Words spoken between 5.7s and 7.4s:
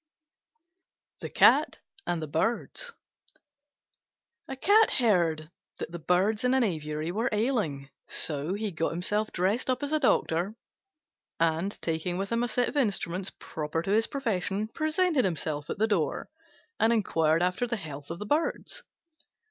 that the Birds in an aviary were